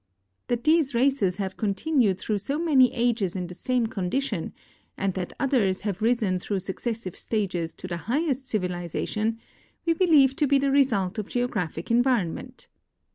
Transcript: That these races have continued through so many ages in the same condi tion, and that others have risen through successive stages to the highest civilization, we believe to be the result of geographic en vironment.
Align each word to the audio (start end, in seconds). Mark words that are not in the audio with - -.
That 0.47 0.63
these 0.63 0.95
races 0.95 1.35
have 1.37 1.57
continued 1.57 2.17
through 2.17 2.39
so 2.39 2.57
many 2.57 2.91
ages 2.91 3.35
in 3.35 3.45
the 3.45 3.53
same 3.53 3.85
condi 3.85 4.19
tion, 4.23 4.51
and 4.97 5.13
that 5.13 5.31
others 5.39 5.81
have 5.81 6.01
risen 6.01 6.39
through 6.39 6.61
successive 6.61 7.15
stages 7.15 7.71
to 7.75 7.85
the 7.87 7.97
highest 7.97 8.47
civilization, 8.47 9.37
we 9.85 9.93
believe 9.93 10.35
to 10.37 10.47
be 10.47 10.57
the 10.57 10.71
result 10.71 11.19
of 11.19 11.27
geographic 11.27 11.91
en 11.91 12.03
vironment. 12.03 12.65